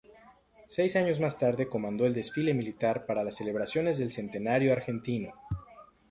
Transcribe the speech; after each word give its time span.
Seis 0.67 0.95
años 0.95 1.19
más 1.19 1.37
tarde 1.37 1.67
comandó 1.69 2.07
el 2.07 2.15
desfile 2.15 2.55
militar 2.55 3.05
para 3.05 3.23
las 3.23 3.35
celebraciones 3.35 3.99
del 3.99 4.11
centenario 4.11 4.73
argentino. 4.73 5.31